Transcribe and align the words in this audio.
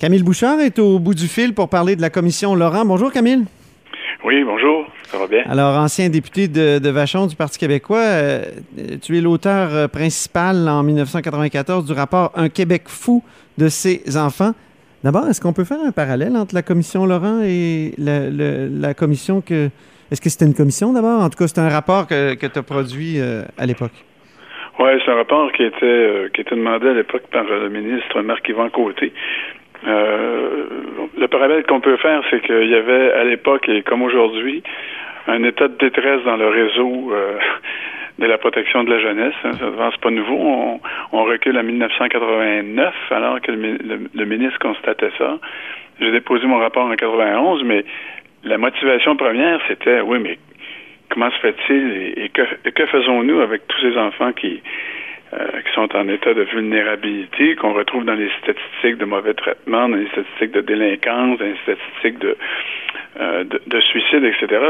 Camille 0.00 0.22
Bouchard 0.22 0.60
est 0.60 0.78
au 0.78 0.98
bout 0.98 1.12
du 1.12 1.28
fil 1.28 1.52
pour 1.52 1.68
parler 1.68 1.94
de 1.94 2.00
la 2.00 2.08
commission 2.08 2.54
Laurent. 2.54 2.86
Bonjour 2.86 3.12
Camille. 3.12 3.44
Oui, 4.24 4.42
bonjour, 4.44 4.86
ça 5.02 5.18
va 5.18 5.26
bien? 5.26 5.42
Alors, 5.44 5.76
ancien 5.76 6.08
député 6.08 6.48
de, 6.48 6.88
Vachon 6.88 7.26
du 7.26 7.36
Parti 7.36 7.58
québécois, 7.58 7.98
euh, 7.98 8.44
tu 9.02 9.18
es 9.18 9.20
l'auteur 9.20 9.68
euh, 9.74 9.88
principal 9.88 10.66
en 10.70 10.82
1994 10.82 11.84
du 11.84 11.92
rapport 11.92 12.32
Un 12.34 12.48
Québec 12.48 12.84
fou 12.86 13.22
de 13.58 13.68
ses 13.68 14.16
enfants. 14.16 14.52
D'abord, 15.04 15.28
est-ce 15.28 15.38
qu'on 15.38 15.52
peut 15.52 15.64
faire 15.64 15.80
un 15.84 15.92
parallèle 15.92 16.34
entre 16.34 16.54
la 16.54 16.62
commission 16.62 17.04
Laurent 17.04 17.42
et 17.44 17.92
la, 17.98 18.94
commission 18.94 19.42
que... 19.42 19.68
Est-ce 20.10 20.22
que 20.22 20.30
c'était 20.30 20.46
une 20.46 20.54
commission 20.54 20.94
d'abord? 20.94 21.20
En 21.20 21.28
tout 21.28 21.36
cas, 21.36 21.46
c'est 21.46 21.60
un 21.60 21.68
rapport 21.68 22.06
que, 22.06 22.34
tu 22.34 22.58
as 22.58 22.62
produit 22.62 23.20
euh, 23.20 23.42
à 23.58 23.66
l'époque. 23.66 23.92
Oui, 24.78 24.92
c'est 25.04 25.10
un 25.10 25.16
rapport 25.16 25.52
qui 25.52 25.62
était, 25.62 26.30
qui 26.32 26.40
était 26.40 26.56
demandé 26.56 26.88
à 26.88 26.94
l'époque 26.94 27.24
par 27.30 27.44
le 27.44 27.68
ministre 27.68 28.22
Marc-Yvan 28.22 28.70
Côté. 28.70 29.12
Le 31.60 31.64
parallèle 31.64 31.66
qu'on 31.66 31.80
peut 31.80 31.96
faire, 31.98 32.22
c'est 32.30 32.40
qu'il 32.40 32.70
y 32.70 32.74
avait 32.74 33.12
à 33.12 33.24
l'époque 33.24 33.68
et 33.68 33.82
comme 33.82 34.02
aujourd'hui 34.02 34.62
un 35.26 35.42
état 35.42 35.68
de 35.68 35.76
détresse 35.76 36.22
dans 36.24 36.36
le 36.36 36.48
réseau 36.48 37.12
euh, 37.12 37.38
de 38.18 38.26
la 38.26 38.38
protection 38.38 38.82
de 38.84 38.90
la 38.90 38.98
jeunesse. 38.98 39.34
Hein, 39.44 39.52
c'est 39.58 40.00
pas 40.00 40.10
nouveau. 40.10 40.80
On, 41.12 41.24
recule 41.24 41.58
à 41.58 41.62
1989 41.62 42.94
alors 43.10 43.40
que 43.42 43.52
le, 43.52 44.24
ministre 44.24 44.58
constatait 44.58 45.10
ça. 45.18 45.38
J'ai 46.00 46.10
déposé 46.10 46.46
mon 46.46 46.58
rapport 46.58 46.86
en 46.86 46.96
91, 46.96 47.62
mais 47.64 47.84
la 48.44 48.56
motivation 48.56 49.16
première, 49.16 49.60
c'était 49.68 50.00
oui, 50.00 50.18
mais 50.18 50.38
comment 51.10 51.30
se 51.30 51.38
fait-il 51.40 52.14
et, 52.16 52.30
que 52.30 52.86
faisons-nous 52.86 53.40
avec 53.40 53.66
tous 53.68 53.80
ces 53.82 53.98
enfants 53.98 54.32
qui 54.32 54.62
euh, 55.32 55.60
qui 55.62 55.72
sont 55.74 55.94
en 55.94 56.08
état 56.08 56.34
de 56.34 56.42
vulnérabilité, 56.42 57.54
qu'on 57.54 57.72
retrouve 57.72 58.04
dans 58.04 58.14
les 58.14 58.30
statistiques 58.42 58.98
de 58.98 59.04
mauvais 59.04 59.34
traitement, 59.34 59.88
dans 59.88 59.96
les 59.96 60.08
statistiques 60.08 60.50
de 60.50 60.60
délinquance, 60.60 61.38
dans 61.38 61.44
les 61.44 61.56
statistiques 61.62 62.18
de, 62.18 62.36
euh, 63.20 63.44
de, 63.44 63.80
suicide, 63.80 64.24
etc. 64.24 64.60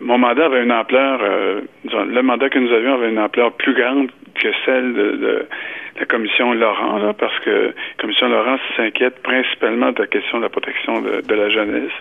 mon 0.00 0.18
mandat 0.18 0.46
avait 0.46 0.62
une 0.62 0.70
ampleur, 0.72 1.20
euh, 1.22 1.62
le 1.84 2.22
mandat 2.22 2.48
que 2.48 2.60
nous 2.60 2.72
avions 2.72 2.94
avait 2.94 3.10
une 3.10 3.18
ampleur 3.18 3.52
plus 3.52 3.74
grande 3.74 4.10
que 4.34 4.48
celle 4.64 4.94
de, 4.94 5.46
la 5.98 6.06
commission 6.06 6.52
Laurent, 6.52 6.98
là, 6.98 7.12
parce 7.12 7.38
que 7.40 7.50
la 7.50 7.72
commission 7.98 8.28
Laurent 8.28 8.58
s'inquiète 8.76 9.22
principalement 9.22 9.92
de 9.92 10.00
la 10.00 10.06
question 10.06 10.38
de 10.38 10.42
la 10.42 10.48
protection 10.48 11.00
de, 11.00 11.20
de 11.20 11.34
la 11.34 11.50
jeunesse, 11.50 11.92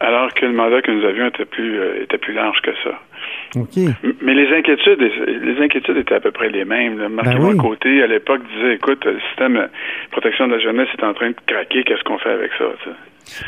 alors 0.00 0.32
que 0.34 0.46
le 0.46 0.52
mandat 0.52 0.82
que 0.82 0.90
nous 0.90 1.04
avions 1.04 1.26
était 1.26 1.44
plus, 1.44 1.78
était 2.02 2.18
plus 2.18 2.32
large 2.32 2.60
que 2.62 2.72
ça. 2.82 2.98
Mais 4.22 4.34
les 4.34 4.52
inquiétudes, 4.56 5.00
les 5.00 5.62
inquiétudes 5.62 5.96
étaient 5.96 6.14
à 6.14 6.20
peu 6.20 6.32
près 6.32 6.48
les 6.48 6.64
mêmes. 6.64 7.08
Marc 7.08 7.26
ben 7.26 7.56
Côté, 7.56 8.02
à 8.02 8.06
l'époque, 8.06 8.40
disait, 8.54 8.74
écoute, 8.74 9.04
le 9.04 9.20
système 9.28 9.54
de 9.54 9.68
protection 10.10 10.48
de 10.48 10.54
la 10.54 10.58
jeunesse 10.58 10.88
est 10.98 11.04
en 11.04 11.14
train 11.14 11.30
de 11.30 11.36
craquer, 11.46 11.84
qu'est-ce 11.84 12.02
qu'on 12.02 12.18
fait 12.18 12.30
avec 12.30 12.50
ça? 12.58 12.64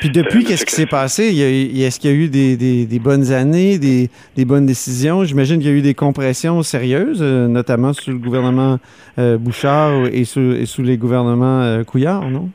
Puis 0.00 0.10
depuis, 0.10 0.44
qu'est-ce 0.44 0.64
qui 0.64 0.74
s'est 0.74 0.86
passé? 0.86 1.24
Est-ce 1.24 2.00
qu'il 2.00 2.10
y 2.10 2.14
a 2.14 2.16
eu 2.16 2.28
des, 2.28 2.98
bonnes 2.98 3.32
années, 3.32 3.78
des, 3.78 4.44
bonnes 4.44 4.66
décisions? 4.66 5.24
J'imagine 5.24 5.58
qu'il 5.58 5.68
y 5.68 5.72
a 5.72 5.76
eu 5.76 5.82
des 5.82 5.94
compressions 5.94 6.62
sérieuses, 6.62 7.20
euh, 7.22 7.46
notamment 7.46 7.92
sous 7.92 8.10
le 8.10 8.18
gouvernement 8.18 8.78
euh, 9.18 9.38
Bouchard 9.46 10.06
et 10.12 10.24
sous, 10.24 10.82
les 10.82 10.96
gouvernements 10.96 11.62
euh, 11.62 11.84
Couillard, 11.84 12.28
non? 12.28 12.50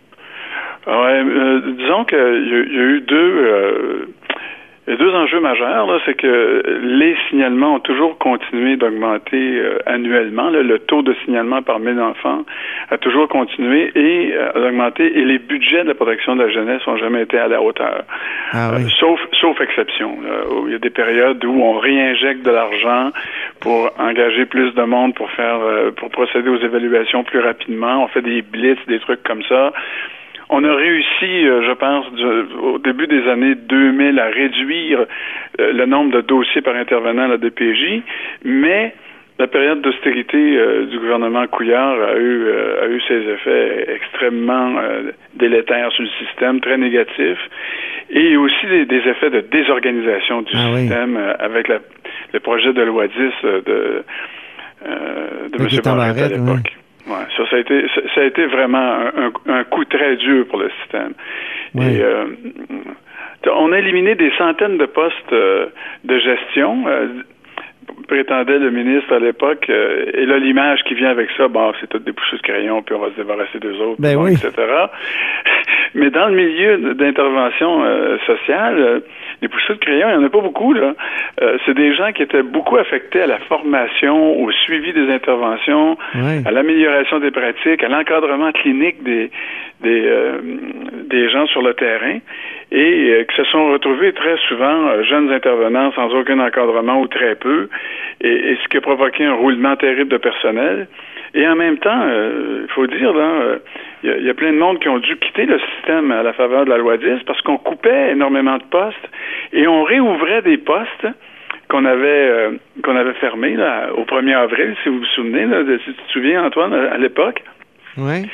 Oui, 0.87 1.73
disons 1.77 2.03
qu'il 2.03 2.17
y, 2.17 2.79
a 2.79 2.83
eu 2.83 3.01
deux 3.07 4.07
a 4.93 4.97
deux 4.97 5.13
enjeux 5.13 5.39
majeurs, 5.39 5.87
là, 5.87 5.99
c'est 6.05 6.15
que 6.15 6.63
les 6.81 7.15
signalements 7.29 7.75
ont 7.75 7.79
toujours 7.79 8.17
continué 8.17 8.77
d'augmenter 8.77 9.59
euh, 9.59 9.79
annuellement. 9.85 10.49
le 10.49 10.79
taux 10.79 11.01
de 11.01 11.13
signalement 11.25 11.61
par 11.61 11.79
1000 11.79 11.99
enfants 11.99 12.43
a 12.89 12.97
toujours 12.97 13.27
continué 13.27 13.91
et 13.95 14.33
euh, 14.33 14.53
d'augmenter 14.53 15.17
et 15.17 15.23
les 15.23 15.39
budgets 15.39 15.83
de 15.83 15.89
la 15.89 15.95
protection 15.95 16.35
de 16.35 16.43
la 16.43 16.49
jeunesse 16.49 16.81
n'ont 16.87 16.97
jamais 16.97 17.21
été 17.21 17.37
à 17.37 17.47
la 17.47 17.61
hauteur. 17.61 18.03
Ah, 18.51 18.71
oui. 18.75 18.83
Euh, 18.83 18.89
sauf, 18.99 19.19
sauf 19.33 19.59
exception. 19.61 20.17
où 20.51 20.67
il 20.67 20.73
y 20.73 20.75
a 20.75 20.79
des 20.79 20.89
périodes 20.89 21.43
où 21.45 21.61
on 21.61 21.77
réinjecte 21.77 22.43
de 22.43 22.51
l'argent 22.51 23.11
pour 23.59 23.91
engager 23.99 24.45
plus 24.45 24.73
de 24.73 24.83
monde 24.83 25.13
pour 25.15 25.29
faire 25.31 25.59
pour 25.97 26.09
procéder 26.09 26.49
aux 26.49 26.59
évaluations 26.59 27.23
plus 27.23 27.39
rapidement. 27.39 28.03
On 28.03 28.07
fait 28.07 28.21
des 28.21 28.41
blitz, 28.41 28.79
des 28.87 28.99
trucs 28.99 29.23
comme 29.23 29.43
ça. 29.43 29.71
On 30.53 30.65
a 30.65 30.75
réussi, 30.75 31.47
euh, 31.47 31.63
je 31.65 31.71
pense, 31.71 32.05
au 32.61 32.77
début 32.79 33.07
des 33.07 33.25
années 33.29 33.55
2000 33.55 34.19
à 34.19 34.25
réduire 34.25 35.05
euh, 35.61 35.71
le 35.71 35.85
nombre 35.85 36.11
de 36.11 36.19
dossiers 36.19 36.61
par 36.61 36.75
intervenant 36.75 37.23
à 37.23 37.27
la 37.29 37.37
DPJ, 37.37 38.01
mais 38.43 38.93
la 39.39 39.47
période 39.47 39.81
d'austérité 39.81 40.37
euh, 40.37 40.87
du 40.87 40.99
gouvernement 40.99 41.47
Couillard 41.47 41.95
a 42.01 42.17
eu, 42.17 42.51
a 42.83 42.87
eu 42.87 43.01
ses 43.07 43.29
effets 43.31 43.95
extrêmement 43.95 44.75
délétères 45.35 45.89
sur 45.93 46.03
le 46.03 46.09
système, 46.25 46.59
très 46.59 46.77
négatifs, 46.77 47.49
et 48.09 48.35
aussi 48.35 48.67
des, 48.67 49.09
effets 49.09 49.29
de 49.29 49.39
désorganisation 49.39 50.41
du 50.41 50.51
ah 50.53 50.75
système 50.75 51.17
avec 51.39 51.69
le 51.69 52.39
projet 52.41 52.73
de 52.73 52.81
loi 52.81 53.07
10 53.07 53.15
de, 53.43 53.61
de 53.63 54.03
M. 55.57 55.67
Barrett 55.81 56.17
à 56.19 56.27
l'époque. 56.27 56.80
Ouais, 57.07 57.25
ça, 57.35 57.49
ça 57.49 57.55
a 57.55 57.59
été, 57.59 57.85
ça, 58.13 58.21
a 58.21 58.23
été 58.23 58.45
vraiment 58.45 58.99
un, 59.47 59.63
coup 59.65 59.85
très 59.85 60.15
dur 60.17 60.45
pour 60.47 60.59
le 60.59 60.69
système. 60.81 61.13
Et 61.75 62.01
euh, 62.01 62.25
on 63.47 63.71
a 63.71 63.79
éliminé 63.79 64.15
des 64.15 64.31
centaines 64.37 64.77
de 64.77 64.85
postes 64.85 65.33
euh, 65.33 65.67
de 66.03 66.19
gestion. 66.19 66.83
Euh, 66.87 67.07
prétendait 68.07 68.59
le 68.59 68.71
ministre 68.71 69.13
à 69.13 69.19
l'époque. 69.19 69.69
et 69.69 70.25
là, 70.25 70.37
l'image 70.37 70.83
qui 70.83 70.95
vient 70.95 71.09
avec 71.09 71.29
ça, 71.37 71.47
bon, 71.47 71.71
c'est 71.79 71.87
tout 71.87 71.99
des 71.99 72.11
de 72.11 72.41
crayon, 72.41 72.81
puis 72.83 72.93
on 72.93 72.99
va 72.99 73.09
se 73.09 73.15
débarrasser 73.15 73.59
des 73.59 73.79
autres, 73.79 73.99
ben 73.99 74.27
etc. 74.27 74.51
Mais 75.93 76.09
dans 76.09 76.27
le 76.27 76.35
milieu 76.35 76.93
d'intervention 76.95 77.83
sociale, 78.25 79.01
les 79.41 79.47
poussées 79.47 79.73
de 79.73 79.79
crayon, 79.79 80.07
il 80.09 80.17
n'y 80.17 80.23
en 80.23 80.27
a 80.27 80.29
pas 80.29 80.41
beaucoup, 80.41 80.73
là. 80.73 80.93
Euh, 81.41 81.57
c'est 81.65 81.73
des 81.73 81.95
gens 81.95 82.11
qui 82.11 82.21
étaient 82.21 82.43
beaucoup 82.43 82.77
affectés 82.77 83.21
à 83.21 83.27
la 83.27 83.39
formation, 83.39 84.39
au 84.39 84.51
suivi 84.51 84.93
des 84.93 85.11
interventions, 85.11 85.97
à 86.45 86.51
l'amélioration 86.51 87.19
des 87.19 87.31
pratiques, 87.31 87.83
à 87.83 87.89
l'encadrement 87.89 88.51
clinique 88.51 89.03
des, 89.03 89.31
des, 89.81 90.03
euh, 90.05 90.39
des 91.09 91.29
gens 91.29 91.47
sur 91.47 91.61
le 91.61 91.73
terrain 91.73 92.19
et 92.71 93.11
euh, 93.11 93.23
qui 93.25 93.35
se 93.35 93.43
sont 93.45 93.71
retrouvés 93.71 94.13
très 94.13 94.37
souvent 94.47 95.03
jeunes 95.03 95.31
intervenants 95.31 95.91
sans 95.93 96.13
aucun 96.13 96.39
encadrement 96.39 97.01
ou 97.01 97.07
très 97.07 97.35
peu, 97.35 97.69
et, 98.21 98.57
ce 98.63 98.67
qui 98.69 98.77
a 98.77 98.81
provoqué 98.81 99.25
un 99.25 99.33
roulement 99.33 99.75
terrible 99.75 100.09
de 100.09 100.17
personnel. 100.17 100.87
Et 101.33 101.47
en 101.47 101.55
même 101.55 101.77
temps, 101.77 102.03
il 102.09 102.67
faut 102.73 102.87
dire, 102.87 103.13
là, 103.13 103.55
il 104.03 104.25
y, 104.25 104.29
a 104.29 104.33
plein 104.33 104.51
de 104.51 104.57
monde 104.57 104.79
qui 104.79 104.89
ont 104.89 104.97
dû 104.97 105.15
quitter 105.15 105.45
le 105.45 105.59
système 105.59 106.11
à 106.11 106.23
la 106.23 106.33
faveur 106.33 106.65
de 106.65 106.69
la 106.69 106.77
loi 106.77 106.97
10 106.97 107.23
parce 107.25 107.39
qu'on 107.41 107.57
coupait 107.57 108.11
énormément 108.11 108.57
de 108.57 108.63
postes 108.63 109.09
et 109.53 109.65
on 109.65 109.83
réouvrait 109.83 110.41
des 110.41 110.57
postes 110.57 111.07
qu'on 111.71 111.85
avait 111.85 112.07
euh, 112.07 112.51
qu'on 112.83 112.95
avait 112.95 113.13
fermés 113.13 113.55
là, 113.55 113.89
au 113.95 114.03
1er 114.03 114.35
avril, 114.35 114.75
si 114.83 114.89
vous 114.89 114.99
vous 114.99 115.05
souvenez, 115.15 115.45
là, 115.45 115.63
si 115.85 115.93
tu 115.93 115.93
te 115.93 116.11
souviens, 116.11 116.43
Antoine, 116.43 116.73
à 116.73 116.97
l'époque. 116.97 117.41
Oui. 117.97 118.27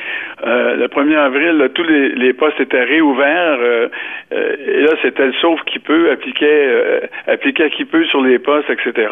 Euh, 0.46 0.76
le 0.76 0.86
1er 0.86 1.16
avril, 1.16 1.70
tous 1.74 1.82
les, 1.82 2.10
les, 2.10 2.32
postes 2.32 2.60
étaient 2.60 2.84
réouverts. 2.84 3.58
Euh, 3.60 3.88
euh, 4.32 4.56
et 4.66 4.82
là, 4.82 4.92
c'était 5.02 5.26
le 5.26 5.32
sauf 5.34 5.60
qui 5.64 5.78
peut, 5.80 6.10
appliquer 6.10 7.00
appliquait 7.26 7.70
qui 7.70 7.84
peut 7.84 8.04
sur 8.04 8.22
les 8.22 8.38
postes, 8.38 8.70
etc. 8.70 9.08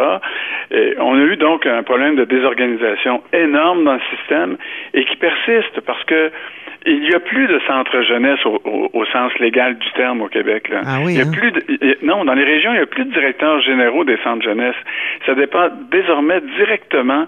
Et 0.71 0.95
on 0.99 1.15
a 1.15 1.23
eu 1.23 1.37
donc 1.37 1.67
un 1.67 1.83
problème 1.83 2.17
de 2.17 2.25
désorganisation 2.25 3.23
énorme 3.33 3.85
dans 3.85 3.95
le 3.95 4.17
système 4.17 4.57
et 4.95 5.05
qui 5.05 5.17
persiste 5.17 5.81
parce 5.85 6.05
que 6.05 6.31
il 6.87 7.01
n'y 7.01 7.15
a 7.15 7.21
plus 7.21 7.47
de 7.49 7.61
centre 7.67 8.01
jeunesse 8.03 8.39
au, 8.45 9.05
sens 9.13 9.33
légal 9.41 9.77
du 9.77 9.91
terme 9.93 10.23
au 10.23 10.29
Québec. 10.29 10.69
Là. 10.69 10.83
Ah 10.85 10.99
oui, 11.05 11.15
il 11.15 11.19
y 11.19 11.21
a 11.21 11.25
hein? 11.25 11.31
plus 11.33 11.51
de, 11.51 11.99
non, 12.03 12.25
dans 12.25 12.35
les 12.35 12.45
régions, 12.45 12.73
il 12.73 12.77
n'y 12.77 12.83
a 12.83 12.87
plus 12.87 13.05
de 13.05 13.13
directeurs 13.13 13.61
généraux 13.61 14.05
des 14.05 14.17
centres 14.23 14.43
jeunesse. 14.43 14.75
Ça 15.27 15.35
dépend 15.35 15.69
désormais 15.91 16.41
directement 16.57 17.27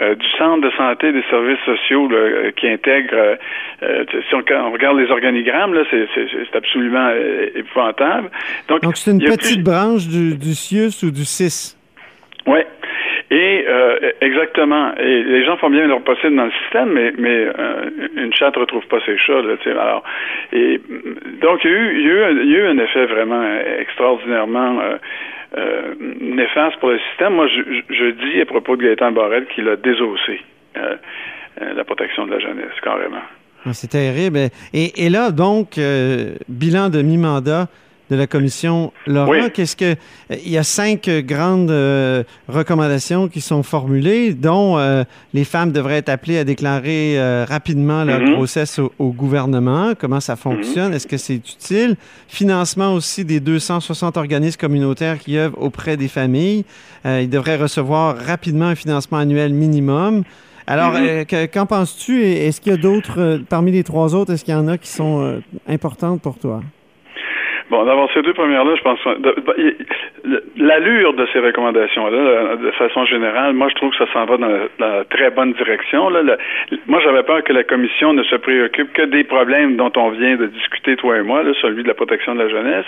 euh, 0.00 0.14
du 0.14 0.26
centre 0.38 0.62
de 0.62 0.70
santé 0.76 1.12
des 1.12 1.22
services 1.30 1.60
sociaux 1.64 2.08
là, 2.08 2.52
qui 2.52 2.68
intègre. 2.68 3.14
Euh, 3.14 3.36
euh, 3.82 4.04
si 4.28 4.34
on, 4.34 4.70
regarde 4.70 4.98
les 4.98 5.10
organigrammes, 5.10 5.74
là, 5.74 5.82
c'est, 5.90 6.56
absolument 6.56 7.10
épouvantable. 7.54 8.30
Donc, 8.68 8.96
c'est 8.96 9.10
une 9.10 9.18
petite 9.18 9.62
branche 9.62 10.06
du, 10.06 10.36
du 10.36 10.54
CIUS 10.54 11.02
ou 11.04 11.10
du 11.10 11.24
CIS? 11.24 11.76
Oui. 12.46 12.60
Et 13.32 13.64
euh, 13.66 14.12
exactement. 14.20 14.94
Et 14.98 15.22
les 15.22 15.46
gens 15.46 15.56
font 15.56 15.70
bien 15.70 15.86
leur 15.86 16.02
possible 16.02 16.36
dans 16.36 16.44
le 16.44 16.52
système, 16.62 16.92
mais, 16.92 17.12
euh, 17.18 17.90
une 18.14 18.34
chatte 18.34 18.56
retrouve 18.56 18.86
pas 18.88 19.00
ses 19.06 19.16
chats. 19.16 19.40
Là, 19.40 19.54
alors, 19.80 20.04
et 20.52 20.78
donc 21.40 21.64
il 21.64 21.70
y, 21.70 22.10
a 22.10 22.30
eu, 22.30 22.66
un 22.66 22.76
effet 22.76 23.06
vraiment 23.06 23.42
extraordinairement 23.78 24.80
euh, 24.80 24.96
euh, 25.56 25.94
néfaste 26.20 26.76
pour 26.76 26.90
le 26.90 26.98
système. 27.08 27.32
Moi, 27.32 27.48
je, 27.48 27.62
je, 27.88 28.10
dis 28.10 28.42
à 28.42 28.44
propos 28.44 28.76
de 28.76 28.82
Gaëtan 28.82 29.12
Barrel 29.12 29.46
qu'il 29.46 29.66
a 29.68 29.76
désossé 29.76 30.42
la 30.74 31.84
protection 31.84 32.26
de 32.26 32.32
la 32.32 32.38
jeunesse, 32.38 32.78
carrément. 32.82 33.24
Ah, 33.64 33.72
c'est 33.72 33.88
terrible. 33.88 34.50
Et, 34.74 35.08
là, 35.08 35.30
donc, 35.30 35.78
bilan 36.48 36.90
de 36.90 37.00
mi-mandat, 37.00 37.68
de 38.12 38.16
la 38.18 38.26
commission 38.26 38.92
Laurent. 39.06 39.48
Qu'est-ce 39.52 39.74
que 39.74 39.96
il 40.30 40.50
y 40.50 40.58
a 40.58 40.62
cinq 40.62 41.08
grandes 41.08 41.70
euh, 41.70 42.24
recommandations 42.46 43.28
qui 43.28 43.40
sont 43.40 43.62
formulées, 43.62 44.34
dont 44.34 44.78
euh, 44.78 45.04
les 45.32 45.44
femmes 45.44 45.72
devraient 45.72 45.96
être 45.96 46.10
appelées 46.10 46.38
à 46.38 46.44
déclarer 46.44 47.18
euh, 47.18 47.46
rapidement 47.48 48.04
leur 48.04 48.20
mm-hmm. 48.20 48.34
grossesse 48.34 48.78
au, 48.78 49.12
gouvernement. 49.12 49.94
Comment 49.98 50.20
ça 50.20 50.36
fonctionne? 50.36 50.92
Est-ce 50.92 51.06
que 51.06 51.16
c'est 51.16 51.36
utile? 51.36 51.96
Financement 52.28 52.92
aussi 52.92 53.24
des 53.24 53.40
260 53.40 54.18
organismes 54.18 54.60
communautaires 54.60 55.18
qui 55.18 55.38
œuvrent 55.38 55.60
auprès 55.60 55.96
des 55.96 56.08
familles. 56.08 56.64
ils 57.04 57.30
devraient 57.30 57.56
recevoir 57.56 58.16
rapidement 58.16 58.66
un 58.66 58.74
financement 58.74 59.18
annuel 59.18 59.54
minimum. 59.54 60.22
Alors, 60.66 60.94
mm-hmm. 60.94 61.48
qu'en 61.48 61.66
penses-tu? 61.66 62.22
Est-ce 62.22 62.60
qu'il 62.60 62.72
y 62.72 62.74
a 62.74 62.78
d'autres, 62.78 63.40
parmi 63.48 63.72
les 63.72 63.84
trois 63.84 64.14
autres, 64.14 64.34
est-ce 64.34 64.44
qu'il 64.44 64.54
y 64.54 64.56
en 64.56 64.68
a 64.68 64.76
qui 64.76 64.88
sont 64.88 65.40
importantes 65.66 66.20
pour 66.20 66.38
toi? 66.38 66.62
Bon, 67.70 67.84
d'abord, 67.84 68.10
ces 68.12 68.22
deux 68.22 68.34
premières-là, 68.34 68.74
je 68.76 68.82
pense, 68.82 68.98
l'allure 70.56 71.14
de 71.14 71.26
ces 71.32 71.38
recommandations-là, 71.38 72.56
de 72.56 72.70
façon 72.72 73.04
générale, 73.06 73.54
moi, 73.54 73.68
je 73.68 73.74
trouve 73.76 73.90
que 73.90 74.04
ça 74.04 74.12
s'en 74.12 74.24
va 74.26 74.36
dans 74.36 74.48
la, 74.78 75.04
très 75.04 75.30
bonne 75.30 75.52
direction. 75.54 76.10
Moi, 76.86 77.00
j'avais 77.00 77.22
peur 77.22 77.42
que 77.44 77.52
la 77.52 77.64
Commission 77.64 78.12
ne 78.12 78.22
se 78.24 78.36
préoccupe 78.36 78.92
que 78.92 79.02
des 79.02 79.24
problèmes 79.24 79.76
dont 79.76 79.92
on 79.96 80.10
vient 80.10 80.36
de 80.36 80.46
discuter, 80.46 80.96
toi 80.96 81.18
et 81.18 81.22
moi, 81.22 81.42
celui 81.60 81.82
de 81.82 81.88
la 81.88 81.94
protection 81.94 82.34
de 82.34 82.42
la 82.42 82.48
jeunesse. 82.48 82.86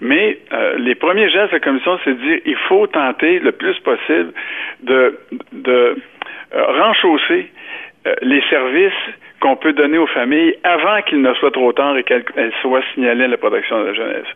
Mais 0.00 0.38
euh, 0.52 0.76
les 0.78 0.94
premiers 0.94 1.28
gestes 1.28 1.50
de 1.50 1.56
la 1.56 1.60
Commission, 1.60 1.98
c'est 2.04 2.14
de 2.14 2.22
dire 2.22 2.40
il 2.44 2.56
faut 2.68 2.86
tenter 2.86 3.38
le 3.38 3.52
plus 3.52 3.78
possible 3.80 4.32
de, 4.82 5.18
de 5.52 5.96
euh, 6.54 6.64
renchausser 6.82 7.50
euh, 8.06 8.14
les 8.22 8.42
services 8.48 8.92
qu'on 9.40 9.56
peut 9.56 9.72
donner 9.72 9.98
aux 9.98 10.06
familles 10.06 10.54
avant 10.64 11.00
qu'il 11.02 11.22
ne 11.22 11.32
soit 11.34 11.50
trop 11.50 11.72
tard 11.72 11.96
et 11.96 12.04
qu'elles 12.04 12.52
soient 12.60 12.82
signalées 12.94 13.24
à 13.24 13.28
la 13.28 13.38
protection 13.38 13.80
de 13.80 13.86
la 13.86 13.94
jeunesse. 13.94 14.26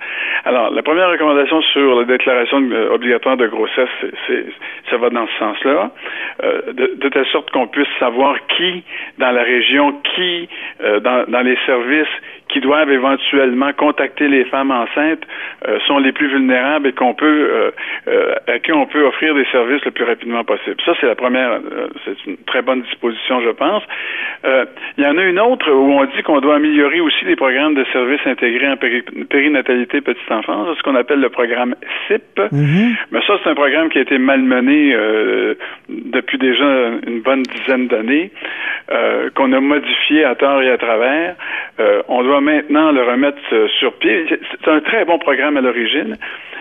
Alors, 0.47 0.71
la 0.71 0.83
première 0.83 1.11
recommandation 1.11 1.61
sur 1.61 2.01
la 2.01 2.05
déclaration 2.05 2.63
euh, 2.71 2.91
obligatoire 2.91 3.37
de 3.37 3.47
grossesse, 3.47 3.89
c'est, 4.27 4.47
ça 4.91 4.97
va 4.97 5.11
dans 5.11 5.27
ce 5.27 5.39
sens-là, 5.39 5.91
euh, 6.43 6.73
de, 6.73 7.09
telle 7.09 7.27
sorte 7.27 7.51
qu'on 7.51 7.67
puisse 7.67 7.89
savoir 7.99 8.37
qui 8.57 8.83
dans 9.19 9.31
la 9.31 9.43
région, 9.43 9.93
qui 10.15 10.49
euh, 10.83 11.01
dans, 11.01 11.45
les 11.45 11.59
services 11.67 12.09
qui 12.49 12.61
doivent 12.61 12.91
éventuellement 12.91 13.73
contacter 13.73 14.29
les 14.29 14.45
femmes 14.45 14.71
enceintes 14.71 15.27
sont 15.87 15.99
les 15.99 16.13
plus 16.13 16.29
vulnérables 16.29 16.89
et 16.89 16.93
qu'on 16.93 17.15
peut 17.15 17.73
à 18.47 18.59
qui 18.61 18.73
on 18.73 18.87
peut 18.87 19.03
offrir 19.05 19.35
des 19.35 19.47
services 19.47 19.85
le 19.85 19.91
plus 19.91 20.05
rapidement 20.05 20.45
possible. 20.45 20.77
Ça, 20.85 20.93
c'est 21.01 21.07
la 21.07 21.15
première, 21.15 21.61
c'est 22.05 22.27
une 22.27 22.37
très 22.47 22.63
bonne 22.63 22.83
disposition, 22.83 23.41
je 23.41 23.51
pense. 23.51 23.83
Il 24.97 25.05
y 25.05 25.07
en 25.07 25.19
a 25.19 25.23
une 25.23 25.41
autre 25.41 25.71
où 25.71 25.93
on 25.93 26.05
dit 26.05 26.23
qu'on 26.23 26.41
doit 26.41 26.57
améliorer 26.57 27.01
aussi 27.01 27.25
les 27.25 27.37
programmes 27.37 27.75
de 27.75 27.85
services 27.93 28.21
intégrés 28.27 28.69
en 28.69 28.77
périnatalité 28.77 30.01
petite 30.01 30.31
enfance, 30.31 30.77
ce 30.77 30.83
qu'on 30.83 30.95
appelle 30.95 31.21
le 31.21 31.31
programme 31.31 31.75
SIP. 32.07 32.39
Mm-hmm. 32.39 32.97
Mais 33.11 33.21
ça, 33.27 33.35
c'est 33.43 33.51
un 33.51 33.55
programme 33.55 33.89
qui 33.89 33.99
a 33.99 34.03
été 34.03 34.19
malmené 34.19 34.97
depuis 35.89 36.39
déjà 36.39 36.91
une 37.07 37.21
bonne 37.21 37.43
dizaine 37.43 37.89
d'années, 37.89 38.31
qu'on 39.35 39.53
a 39.53 39.61
modifié 39.61 40.25
à 40.25 40.35
tort 40.37 40.63
et 40.63 40.71
à 40.71 40.79
travers. 40.79 41.35
on 42.09 42.23
doit 42.23 42.41
maintenant 42.41 42.93
le 42.93 43.03
remettre 43.03 43.39
euh, 43.53 43.69
sur 43.79 43.93
pied. 43.95 44.27
C'est 44.29 44.71
un 44.71 44.81
très 44.81 45.05
bon 45.05 45.19
programme 45.19 45.57
à 45.57 45.61
l'origine, 45.61 46.17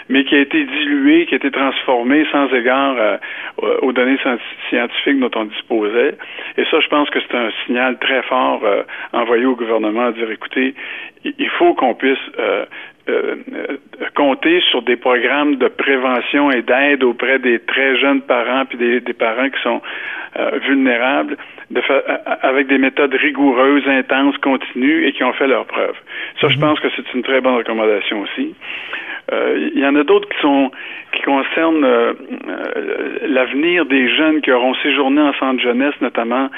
mais 0.10 0.24
qui 0.24 0.36
a 0.36 0.40
été 0.40 0.64
dilué, 0.64 1.26
qui 1.26 1.36
a 1.36 1.38
été 1.38 1.52
transformé 1.52 2.26
sans 2.32 2.52
égard 2.54 2.96
euh, 2.98 3.18
aux 3.82 3.92
données 3.92 4.18
scientifiques 4.70 5.20
dont 5.20 5.32
on 5.36 5.46
disposait. 5.46 6.16
Et 6.58 6.66
ça, 6.66 6.80
je 6.80 6.88
pense 6.88 7.10
que 7.10 7.20
c'est 7.22 7.38
un 7.38 7.52
signal 7.66 7.98
très 8.00 8.22
fort 8.24 8.62
euh, 8.64 8.84
envoyé 9.14 9.46
au 9.46 9.56
gouvernement 9.56 10.08
à 10.08 10.12
dire, 10.12 10.30
écoutez, 10.32 10.76
il 11.24 11.50
faut 11.58 11.74
qu'on 11.74 11.94
puisse 11.96 12.20
compter 14.16 14.62
sur 14.72 14.82
des 14.82 14.96
programmes 14.96 15.56
de 15.56 15.68
prévention 15.68 16.52
et 16.52 16.62
d'aide 16.62 17.04
auprès 17.04 17.38
des 17.40 17.60
très 17.60 17.98
jeunes 17.98 18.22
parents 18.22 18.66
puis 18.66 18.78
des, 18.78 19.02
des 19.02 19.14
parents 19.14 19.50
qui 19.50 19.62
sont 19.62 19.82
vulnérables 20.66 21.38
de 21.74 21.82
avec 22.42 22.68
des 22.68 22.78
méthodes 22.78 23.14
rigoureuses, 23.14 23.88
intenses, 23.88 24.38
continues 24.38 25.06
et 25.06 25.12
qui 25.14 25.24
ont 25.24 25.34
fait 25.34 25.48
leurs 25.48 25.66
preuves. 25.66 25.96
Ça, 26.40 26.48
je 26.48 26.56
mhm. 26.56 26.62
pense 26.62 26.80
que 26.80 26.88
c'est 26.96 27.14
une 27.14 27.24
très 27.24 27.42
bonne 27.42 27.56
recommandation 27.56 28.22
aussi. 28.22 28.56
Euh, 29.32 29.70
il 29.74 29.80
y 29.80 29.86
en 29.86 29.96
a 29.96 30.04
d'autres 30.04 30.28
qui 30.28 30.40
sont 30.42 30.72
qui 31.14 31.22
concernent 31.22 31.86
euh, 31.86 32.14
euh, 32.48 33.18
l'avenir 33.28 33.86
des 33.86 34.10
jeunes 34.10 34.42
qui 34.42 34.52
auront 34.52 34.74
séjourné 34.76 35.22
en 35.22 35.32
centre 35.34 35.62
jeunesse, 35.62 35.94
notamment 36.02 36.50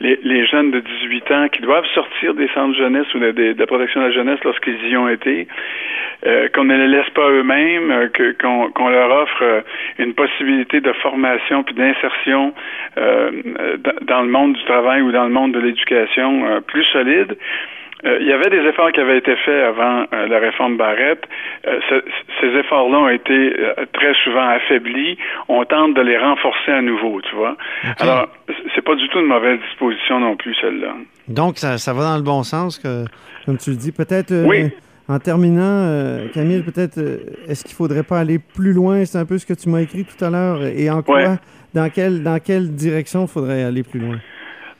les, 0.00 0.18
les, 0.22 0.44
jeunes 0.46 0.70
de 0.70 0.80
18 0.80 1.30
ans 1.30 1.48
qui 1.48 1.62
doivent 1.62 1.86
sortir 1.94 2.34
des 2.34 2.48
centres 2.48 2.76
jeunesse 2.76 3.06
ou 3.14 3.20
de, 3.20 3.30
de, 3.30 3.54
la 3.56 3.66
protection 3.66 4.00
de 4.00 4.06
la 4.06 4.12
jeunesse 4.12 4.40
lorsqu'ils 4.44 4.84
y 4.88 4.96
ont 4.96 5.08
été, 5.08 5.46
qu'on 6.54 6.64
ne 6.64 6.76
les 6.76 6.88
laisse 6.88 7.08
pas 7.10 7.28
eux-mêmes, 7.30 8.10
qu'on 8.40 8.88
leur 8.88 9.10
offre 9.10 9.62
une 9.98 10.12
possibilité 10.14 10.80
de 10.80 10.92
formation 10.94 11.62
puis 11.62 11.74
d'insertion 11.74 12.52
dans 12.96 14.22
le 14.22 14.28
monde 14.28 14.54
du 14.54 14.64
travail 14.64 15.02
ou 15.02 15.12
dans 15.12 15.24
le 15.24 15.30
monde 15.30 15.52
de 15.52 15.60
l'éducation 15.60 16.60
plus 16.66 16.84
solide. 16.84 17.36
Euh, 18.04 18.18
il 18.20 18.26
y 18.26 18.32
avait 18.32 18.48
des 18.48 18.66
efforts 18.68 18.92
qui 18.92 19.00
avaient 19.00 19.18
été 19.18 19.36
faits 19.36 19.62
avant 19.62 20.06
euh, 20.12 20.26
la 20.26 20.38
réforme 20.38 20.76
Barrette. 20.76 21.24
Euh, 21.66 21.78
ces 22.40 22.46
efforts-là 22.46 22.98
ont 22.98 23.08
été 23.08 23.54
très 23.92 24.14
souvent 24.24 24.48
affaiblis. 24.48 25.18
On 25.48 25.64
tente 25.64 25.94
de 25.94 26.00
les 26.00 26.16
renforcer 26.16 26.72
à 26.72 26.80
nouveau, 26.80 27.20
tu 27.20 27.34
vois. 27.34 27.56
Alors, 27.98 28.28
c'est 28.74 28.82
pas 28.82 28.94
du 28.94 29.08
tout 29.08 29.20
une 29.20 29.26
mauvaise 29.26 29.58
disposition 29.68 30.20
non 30.20 30.36
plus, 30.36 30.54
celle-là. 30.60 30.94
Donc, 31.28 31.58
ça, 31.58 31.76
ça, 31.76 31.92
va 31.92 32.04
dans 32.04 32.16
le 32.16 32.22
bon 32.22 32.42
sens, 32.42 32.78
que, 32.78 33.04
comme 33.44 33.58
tu 33.58 33.70
le 33.70 33.76
dis. 33.76 33.92
Peut-être, 33.92 34.32
en 35.08 35.18
terminant, 35.18 36.26
Camille, 36.32 36.62
peut-être, 36.62 36.98
est-ce 37.48 37.64
qu'il 37.64 37.74
faudrait 37.74 38.04
pas 38.04 38.20
aller 38.20 38.38
plus 38.38 38.72
loin? 38.72 39.04
C'est 39.04 39.18
un 39.18 39.26
peu 39.26 39.36
ce 39.36 39.44
que 39.44 39.54
tu 39.54 39.68
m'as 39.68 39.80
écrit 39.80 40.04
tout 40.04 40.24
à 40.24 40.30
l'heure. 40.30 40.62
Et 40.64 40.88
en 40.88 41.02
quoi, 41.02 41.36
dans, 41.74 41.90
quelle, 41.90 42.22
dans 42.22 42.38
quelle 42.38 42.74
direction 42.74 43.22
il 43.22 43.28
faudrait 43.28 43.64
aller 43.64 43.82
plus 43.82 44.00
loin? 44.00 44.16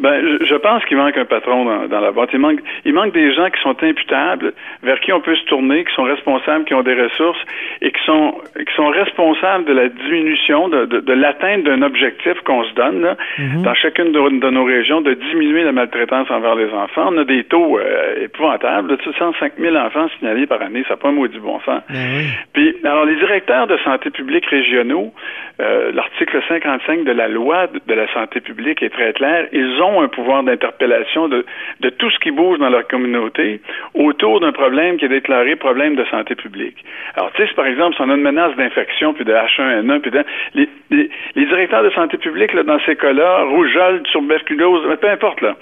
Ben, 0.01 0.39
je 0.41 0.55
pense 0.55 0.85
qu'il 0.87 0.97
manque 0.97 1.17
un 1.17 1.27
patron 1.27 1.65
dans, 1.67 1.87
dans, 1.87 2.01
la 2.01 2.11
boîte. 2.11 2.31
Il 2.33 2.39
manque, 2.39 2.61
il 2.87 2.95
manque 2.95 3.13
des 3.13 3.35
gens 3.35 3.51
qui 3.51 3.61
sont 3.61 3.77
imputables, 3.83 4.53
vers 4.83 4.99
qui 5.01 5.13
on 5.13 5.21
peut 5.21 5.37
se 5.37 5.45
tourner, 5.45 5.85
qui 5.85 5.95
sont 5.95 6.05
responsables, 6.05 6.65
qui 6.65 6.75
ont 6.75 6.83
des 6.83 6.95
ressources 6.95 7.41
et 7.83 7.91
qui 7.93 8.03
sont, 8.05 8.35
qui 8.57 8.75
sont 8.75 8.89
responsables 8.89 9.67
de 9.67 9.75
la 9.75 9.89
diminution, 9.89 10.69
de, 10.69 10.87
de, 10.87 11.01
de 11.01 11.13
l'atteinte 11.13 11.65
d'un 11.65 11.83
objectif 11.83 12.41
qu'on 12.45 12.65
se 12.65 12.73
donne 12.75 13.03
là, 13.03 13.17
mhm. 13.39 13.63
dans 13.63 13.75
chacune 13.75 14.13
de, 14.13 14.51
nos 14.51 14.65
régions, 14.65 15.03
de 15.03 15.13
diminuer 15.13 15.65
la 15.65 15.73
maltraitance 15.73 16.31
envers 16.31 16.55
les 16.55 16.73
enfants. 16.73 17.11
On 17.13 17.19
a 17.19 17.25
des 17.25 17.45
taux 17.45 17.79
euh, 17.79 18.25
épouvantables, 18.25 18.97
105 19.19 19.53
000 19.59 19.77
enfants 19.77 20.09
signalés 20.19 20.47
par 20.47 20.63
année, 20.63 20.83
ça 20.85 20.95
n'a 20.95 20.97
pas 20.97 21.09
un 21.09 21.27
du 21.27 21.41
bon 21.41 21.61
sens. 21.61 21.83
Ben 21.91 22.25
Puis, 22.55 22.75
alors, 22.85 23.05
les 23.05 23.17
directeurs 23.17 23.67
de 23.67 23.77
santé 23.85 24.11
publique 24.11 24.47
régionaux, 24.47 25.13
euh, 25.61 25.93
l'article 25.93 26.41
55 26.49 27.05
de 27.05 27.13
la 27.13 27.29
loi 27.29 27.67
de 27.67 27.95
la 27.95 28.11
santé 28.15 28.41
publique 28.41 28.83
est 28.83 28.91
très 28.91 29.13
clair, 29.13 29.47
ils 29.53 29.81
ont 29.83 29.90
un 30.03 30.09
pouvoir 30.09 30.43
d'interpellation 30.43 31.29
de, 31.29 31.45
de 31.81 31.91
tout 31.91 32.11
ce 32.11 32.19
qui 32.19 32.31
bouge 32.31 32.59
dans 32.59 32.69
leur 32.69 32.87
communauté 32.87 33.61
autour 33.95 34.41
d'un 34.41 34.53
problème 34.53 34.97
qui 34.99 35.07
est 35.07 35.09
déclaré 35.09 35.57
problème 35.57 35.97
de 35.97 36.05
santé 36.07 36.35
publique. 36.35 36.85
Alors, 37.17 37.33
tu 37.33 37.47
sais, 37.47 37.55
par 37.55 37.67
exemple, 37.67 37.97
si 37.97 38.03
on 38.03 38.11
a 38.11 38.15
une 38.15 38.23
menace 38.23 38.55
d'infection, 38.57 39.13
puis 39.15 39.25
de 39.25 39.33
H1N1, 39.33 40.01
puis 40.01 40.11
de, 40.11 40.25
les, 40.55 40.69
les, 40.91 41.11
les, 41.35 41.47
directeurs 41.47 41.83
de 41.83 41.91
santé 41.91 42.19
publique, 42.19 42.53
là, 42.53 42.63
dans 42.63 42.79
ces 42.87 42.97
cas-là, 42.97 43.45
rougeole, 43.45 44.03
tuberculose, 44.05 44.83
peu 45.01 45.09
importe, 45.09 45.41
là, 45.41 45.57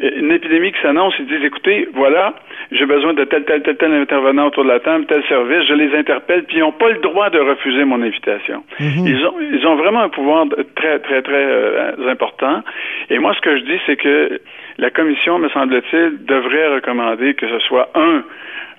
une 0.00 0.32
épidémie 0.32 0.72
qui 0.72 0.80
s'annonce, 0.80 1.14
ils 1.18 1.26
disent, 1.26 1.44
écoutez, 1.44 1.88
voilà, 1.92 2.34
j'ai 2.72 2.86
besoin 2.86 3.14
de 3.14 3.24
tel, 3.24 3.44
tel, 3.44 3.62
tel, 3.62 3.76
tel 3.76 3.92
intervenant 3.92 4.46
autour 4.46 4.64
de 4.64 4.70
la 4.70 4.80
table, 4.80 5.06
tel 5.06 5.22
service, 5.24 5.66
je 5.68 5.74
les 5.74 5.94
interpelle, 5.96 6.44
puis 6.44 6.56
ils 6.58 6.60
n'ont 6.60 6.72
pas 6.72 6.90
le 6.90 6.98
droit 6.98 7.30
de 7.30 7.38
refuser 7.38 7.84
mon 7.84 8.02
invitation. 8.02 8.64
Ils 8.80 9.24
ont 9.26 9.34
ils 9.40 9.66
ont 9.66 9.76
vraiment 9.76 10.00
un 10.00 10.08
pouvoir 10.08 10.46
très, 10.74 10.98
très, 11.00 11.22
très 11.22 11.44
euh, 11.44 12.08
important. 12.08 12.62
Et 13.10 13.18
moi, 13.18 13.34
ce 13.34 13.40
que 13.40 13.56
je 13.56 13.62
dis, 13.64 13.78
c'est 13.86 13.96
que 13.96 14.40
la 14.78 14.90
commission, 14.90 15.38
me 15.38 15.48
semble-t-il, 15.48 16.24
devrait 16.26 16.74
recommander 16.74 17.34
que 17.34 17.48
ce 17.48 17.58
soit 17.60 17.88
un 17.94 18.22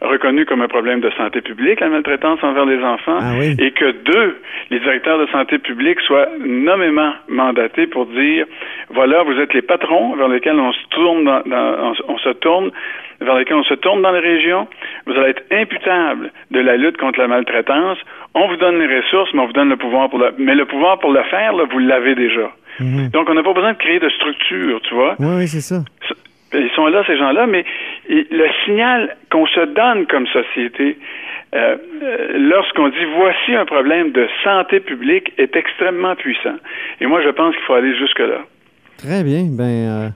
reconnu 0.01 0.45
comme 0.45 0.61
un 0.61 0.67
problème 0.69 1.01
de 1.01 1.09
santé 1.11 1.41
publique, 1.41 1.81
la 1.81 1.89
maltraitance 1.89 2.41
envers 2.41 2.65
les 2.65 2.81
enfants, 2.81 3.17
Ah 3.19 3.33
oui. 3.37 3.55
et 3.59 3.71
que 3.71 3.91
deux, 3.91 4.37
les 4.69 4.79
directeurs 4.79 5.19
de 5.19 5.25
santé 5.27 5.57
publique 5.57 5.99
soient 6.01 6.27
nommément 6.39 7.11
mandatés 7.27 7.85
pour 7.87 8.05
dire 8.05 8.45
voilà, 8.91 9.23
vous 9.23 9.37
êtes 9.39 9.53
les 9.53 9.61
patrons 9.61 10.15
vers 10.15 10.29
lesquels 10.29 10.57
on 10.57 10.71
se 10.71 10.87
tourne 10.91 11.25
dans, 11.25 11.41
dans- 11.45 11.93
on, 12.07 12.13
on 12.13 12.17
se 12.19 12.29
tourne 12.29 12.71
vers 13.19 13.35
lesquels 13.35 13.57
on 13.57 13.63
se 13.63 13.73
tourne 13.73 14.01
dans 14.01 14.11
les 14.13 14.19
régions. 14.21 14.67
Vous 15.09 15.19
allez 15.19 15.31
être 15.31 15.43
imputable 15.51 16.31
de 16.51 16.59
la 16.59 16.77
lutte 16.77 16.97
contre 16.97 17.19
la 17.19 17.27
maltraitance. 17.27 17.97
On 18.35 18.47
vous 18.47 18.57
donne 18.57 18.79
les 18.79 18.99
ressources, 18.99 19.33
mais 19.33 19.41
on 19.41 19.47
vous 19.47 19.53
donne 19.53 19.69
le 19.69 19.77
pouvoir 19.77 20.09
pour 20.09 20.19
le 20.19 20.33
mais 20.37 20.55
le 20.55 20.65
pouvoir 20.65 20.99
pour 20.99 21.11
le 21.11 21.23
faire, 21.23 21.53
là, 21.53 21.65
vous 21.69 21.79
l'avez 21.79 22.15
déjà. 22.15 22.51
Mhm. 22.79 23.09
Donc, 23.09 23.29
on 23.29 23.33
n'a 23.33 23.43
pas 23.43 23.53
besoin 23.53 23.73
de 23.73 23.77
créer 23.77 23.99
de 23.99 24.09
structure, 24.09 24.79
tu 24.81 24.93
vois. 24.93 25.15
Oui, 25.19 25.35
oui, 25.39 25.47
c'est 25.47 25.61
ça. 25.61 25.83
Ils 26.53 26.69
sont 26.75 26.87
là, 26.87 27.03
ces 27.05 27.17
gens-là, 27.17 27.45
mais 27.45 27.63
le 28.07 28.47
signal 28.65 29.15
qu'on 29.31 29.45
se 29.45 29.65
donne 29.73 30.07
comme 30.07 30.25
société, 30.27 30.97
euh, 31.55 31.77
euh, 32.03 32.27
lorsqu'on 32.37 32.89
dit 32.89 33.05
voici 33.15 33.55
un 33.55 33.65
problème 33.65 34.11
de 34.11 34.27
santé 34.43 34.79
publique, 34.79 35.31
est 35.37 35.55
extrêmement 35.55 36.15
puissant. 36.15 36.55
Et 37.01 37.07
moi, 37.07 37.21
je 37.23 37.29
pense 37.29 37.55
qu'il 37.55 37.63
faut 37.65 37.73
aller 37.73 37.95
jusque-là. 37.97 38.45
Très 38.97 39.23
bien. 39.23 39.45
Ben, 39.49 39.63
euh, 39.63 40.09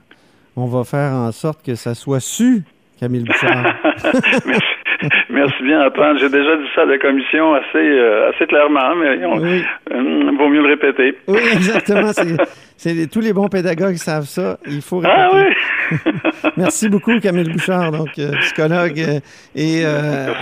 on 0.56 0.66
va 0.66 0.84
faire 0.84 1.12
en 1.12 1.32
sorte 1.32 1.64
que 1.64 1.74
ça 1.74 1.94
soit 1.94 2.20
su, 2.20 2.62
Camille 3.00 3.24
Bouchard. 3.24 3.74
Merci. 4.46 4.74
Merci 5.30 5.62
bien, 5.62 5.86
Antoine. 5.86 6.18
J'ai 6.18 6.28
déjà 6.28 6.56
dit 6.56 6.66
ça 6.74 6.82
à 6.82 6.84
la 6.86 6.98
commission 6.98 7.54
assez, 7.54 7.78
euh, 7.78 8.30
assez 8.30 8.46
clairement, 8.46 8.94
mais 8.96 9.24
on, 9.24 9.38
Oui. 9.38 9.62
euh, 9.92 10.30
vaut 10.38 10.48
mieux 10.48 10.62
le 10.62 10.68
répéter. 10.68 11.16
oui, 11.28 11.38
exactement. 11.52 12.10
C'est, 12.76 13.08
tous 13.10 13.20
les 13.20 13.32
bons 13.32 13.48
pédagogues 13.48 13.94
savent 13.96 14.24
ça. 14.26 14.58
Il 14.66 14.82
faut 14.82 15.00
Ah 15.04 15.28
répéter. 15.30 15.56
oui! 15.92 16.50
Merci 16.56 16.88
beaucoup, 16.88 17.18
Camille 17.20 17.48
Bouchard, 17.50 17.92
donc 17.92 18.10
euh, 18.18 18.32
psychologue 18.40 18.98
euh, 19.00 19.20
et 19.54 19.84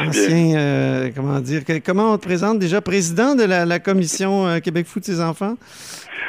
ancien, 0.07 1.11
comment 1.15 1.41
dire, 1.41 1.65
que- 1.65 1.79
comment 1.85 2.13
on 2.15 2.19
te 2.19 2.25
présente 2.27 2.59
déjà, 2.59 2.81
président 2.81 3.35
de 3.35 3.45
la, 3.45 3.67
la 3.67 3.79
commission 3.81 4.61
Québec 4.65 4.87
Foot 4.87 5.05
ses 5.05 5.21
enfants? 5.21 5.55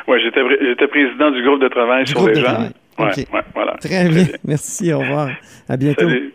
Oui, 0.08 0.18
j'étais, 0.22 0.44
pré- 0.44 0.60
j'étais 0.62 0.88
président 0.88 1.32
du 1.32 1.42
groupe 1.44 1.62
de 1.62 1.70
travail 1.70 2.04
Du 2.04 2.12
sur 2.12 2.28
les 2.28 2.36
gens. 2.36 2.68
Ouais, 3.00 3.06
ouais, 3.34 3.42
voilà. 3.56 3.74
Très 3.82 4.08
bien. 4.10 4.25
Merci, 4.46 4.92
au 4.94 5.00
revoir. 5.00 5.30
À 5.70 5.78
bientôt. 5.78 6.08
Salut. 6.10 6.34